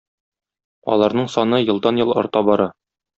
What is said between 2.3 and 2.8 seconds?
бара.